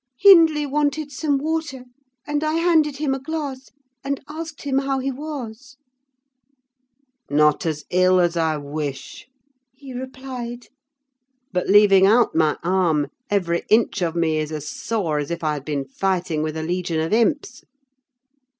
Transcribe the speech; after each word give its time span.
Hindley 0.17 0.65
wanted 0.65 1.11
some 1.11 1.37
water, 1.37 1.85
and 2.25 2.43
I 2.43 2.53
handed 2.55 2.97
him 2.97 3.13
a 3.13 3.19
glass, 3.19 3.69
and 4.03 4.19
asked 4.27 4.63
him 4.63 4.79
how 4.79 4.97
he 4.97 5.11
was. 5.11 5.77
"'Not 7.29 7.67
as 7.67 7.85
ill 7.91 8.19
as 8.19 8.35
I 8.35 8.57
wish,' 8.57 9.27
he 9.75 9.93
replied. 9.93 10.69
'But 11.53 11.67
leaving 11.69 12.07
out 12.07 12.33
my 12.33 12.57
arm, 12.63 13.09
every 13.29 13.61
inch 13.69 14.01
of 14.01 14.15
me 14.15 14.39
is 14.39 14.51
as 14.51 14.67
sore 14.67 15.19
as 15.19 15.29
if 15.29 15.43
I 15.43 15.53
had 15.53 15.65
been 15.65 15.85
fighting 15.85 16.41
with 16.41 16.57
a 16.57 16.63
legion 16.63 16.99
of 16.99 17.13
imps! 17.13 17.61